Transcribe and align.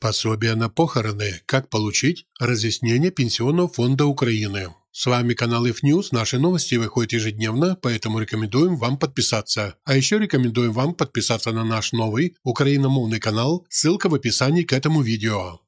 Пособие 0.00 0.54
на 0.54 0.68
похороны. 0.68 1.40
Как 1.44 1.70
получить? 1.70 2.26
Разъяснение 2.38 3.10
Пенсионного 3.10 3.68
фонда 3.68 4.06
Украины. 4.06 4.68
С 4.92 5.06
вами 5.06 5.34
канал 5.34 5.66
IFNews. 5.66 6.08
Наши 6.12 6.38
новости 6.38 6.76
выходят 6.76 7.12
ежедневно, 7.12 7.74
поэтому 7.74 8.20
рекомендуем 8.20 8.76
вам 8.76 8.96
подписаться. 8.96 9.74
А 9.84 9.96
еще 9.96 10.20
рекомендуем 10.20 10.70
вам 10.70 10.94
подписаться 10.94 11.50
на 11.50 11.64
наш 11.64 11.92
новый 11.92 12.36
украиномовный 12.44 13.18
канал. 13.18 13.66
Ссылка 13.70 14.08
в 14.08 14.14
описании 14.14 14.62
к 14.62 14.72
этому 14.72 15.02
видео. 15.02 15.62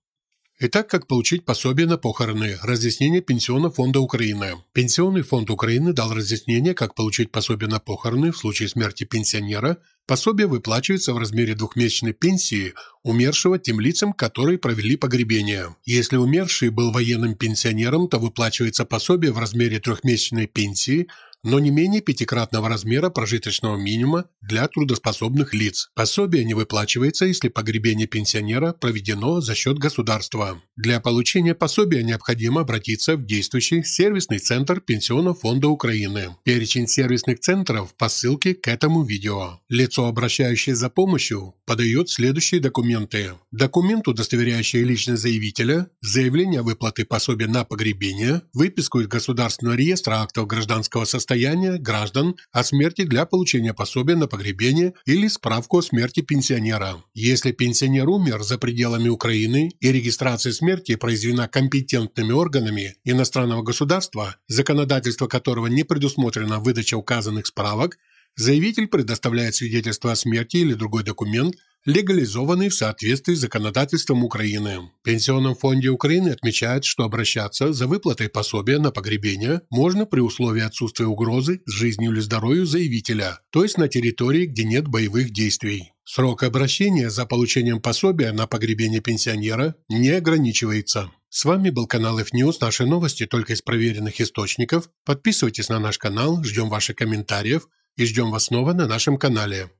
Итак, 0.62 0.88
как 0.88 1.08
получить 1.08 1.46
пособие 1.46 1.88
на 1.88 1.96
похороны? 1.96 2.58
Разъяснение 2.62 3.22
Пенсионного 3.22 3.72
фонда 3.72 3.98
Украины. 3.98 4.62
Пенсионный 4.74 5.22
фонд 5.22 5.50
Украины 5.50 5.92
дал 5.92 6.12
разъяснение, 6.12 6.74
как 6.74 6.94
получить 6.94 7.32
пособие 7.32 7.70
на 7.70 7.80
похороны 7.80 8.30
в 8.30 8.36
случае 8.36 8.68
смерти 8.68 9.04
пенсионера. 9.04 9.78
Пособие 10.10 10.48
выплачивается 10.48 11.14
в 11.14 11.18
размере 11.18 11.54
двухмесячной 11.54 12.12
пенсии 12.12 12.74
умершего 13.04 13.60
тем 13.60 13.78
лицам, 13.78 14.12
которые 14.12 14.58
провели 14.58 14.96
погребение. 14.96 15.76
Если 15.84 16.16
умерший 16.16 16.70
был 16.70 16.90
военным 16.90 17.36
пенсионером, 17.36 18.08
то 18.08 18.18
выплачивается 18.18 18.84
пособие 18.84 19.30
в 19.30 19.38
размере 19.38 19.78
трехмесячной 19.78 20.48
пенсии– 20.48 21.06
но 21.42 21.58
не 21.58 21.70
менее 21.70 22.00
пятикратного 22.00 22.68
размера 22.68 23.10
прожиточного 23.10 23.76
минимума 23.76 24.26
для 24.40 24.66
трудоспособных 24.68 25.54
лиц. 25.54 25.90
Пособие 25.94 26.44
не 26.44 26.54
выплачивается, 26.54 27.24
если 27.24 27.48
погребение 27.48 28.06
пенсионера 28.06 28.72
проведено 28.72 29.40
за 29.40 29.54
счет 29.54 29.78
государства. 29.78 30.60
Для 30.76 31.00
получения 31.00 31.54
пособия 31.54 32.02
необходимо 32.02 32.62
обратиться 32.62 33.16
в 33.16 33.24
действующий 33.24 33.82
сервисный 33.82 34.38
центр 34.38 34.80
Пенсионного 34.80 35.34
фонда 35.34 35.68
Украины. 35.68 36.36
Перечень 36.44 36.86
сервисных 36.86 37.40
центров 37.40 37.94
по 37.96 38.08
ссылке 38.08 38.54
к 38.54 38.68
этому 38.68 39.04
видео. 39.04 39.60
Лицо, 39.68 40.06
обращающее 40.06 40.74
за 40.74 40.90
помощью, 40.90 41.54
подает 41.64 42.10
следующие 42.10 42.60
документы. 42.60 43.32
Документ, 43.50 44.08
удостоверяющий 44.08 44.82
личность 44.82 45.22
заявителя, 45.22 45.88
заявление 46.00 46.60
о 46.60 46.64
выплате 46.64 47.04
пособия 47.04 47.46
на 47.46 47.64
погребение, 47.64 48.42
выписку 48.52 49.00
из 49.00 49.06
Государственного 49.06 49.76
реестра 49.76 50.22
актов 50.22 50.46
гражданского 50.46 51.04
состояния 51.04 51.29
состояния 51.30 51.78
граждан 51.78 52.34
о 52.50 52.64
смерти 52.64 53.04
для 53.04 53.24
получения 53.24 53.72
пособия 53.72 54.16
на 54.16 54.26
погребение 54.26 54.94
или 55.06 55.28
справку 55.28 55.78
о 55.78 55.82
смерти 55.82 56.22
пенсионера. 56.22 57.04
Если 57.14 57.52
пенсионер 57.52 58.08
умер 58.08 58.42
за 58.42 58.58
пределами 58.58 59.08
Украины 59.08 59.70
и 59.78 59.92
регистрация 59.92 60.52
смерти 60.52 60.96
произведена 60.96 61.46
компетентными 61.46 62.32
органами 62.32 62.96
иностранного 63.04 63.62
государства, 63.62 64.34
законодательство 64.48 65.28
которого 65.28 65.68
не 65.68 65.84
предусмотрено 65.84 66.58
выдача 66.58 66.96
указанных 66.96 67.46
справок, 67.46 67.96
заявитель 68.34 68.88
предоставляет 68.88 69.54
свидетельство 69.54 70.10
о 70.10 70.16
смерти 70.16 70.56
или 70.56 70.74
другой 70.74 71.04
документ, 71.04 71.54
легализованный 71.84 72.68
в 72.68 72.74
соответствии 72.74 73.34
с 73.34 73.40
законодательством 73.40 74.24
Украины. 74.24 74.90
В 75.00 75.04
Пенсионном 75.04 75.54
фонде 75.54 75.88
Украины 75.88 76.30
отмечают, 76.30 76.84
что 76.84 77.04
обращаться 77.04 77.72
за 77.72 77.86
выплатой 77.86 78.28
пособия 78.28 78.78
на 78.78 78.90
погребение 78.90 79.62
можно 79.70 80.06
при 80.06 80.20
условии 80.20 80.62
отсутствия 80.62 81.06
угрозы 81.06 81.62
жизнью 81.66 82.12
или 82.12 82.20
здоровью 82.20 82.66
заявителя, 82.66 83.40
то 83.50 83.62
есть 83.62 83.78
на 83.78 83.88
территории, 83.88 84.46
где 84.46 84.64
нет 84.64 84.88
боевых 84.88 85.30
действий. 85.30 85.92
Срок 86.04 86.42
обращения 86.42 87.08
за 87.08 87.24
получением 87.24 87.80
пособия 87.80 88.32
на 88.32 88.46
погребение 88.46 89.00
пенсионера 89.00 89.76
не 89.88 90.10
ограничивается. 90.10 91.10
С 91.28 91.44
вами 91.44 91.70
был 91.70 91.86
канал 91.86 92.18
F-News. 92.18 92.56
Наши 92.60 92.84
новости 92.84 93.26
только 93.26 93.52
из 93.52 93.62
проверенных 93.62 94.20
источников. 94.20 94.90
Подписывайтесь 95.04 95.68
на 95.68 95.78
наш 95.78 95.98
канал, 95.98 96.42
ждем 96.42 96.68
ваших 96.68 96.96
комментариев 96.96 97.68
и 97.96 98.04
ждем 98.04 98.32
вас 98.32 98.46
снова 98.46 98.72
на 98.72 98.88
нашем 98.88 99.16
канале. 99.16 99.70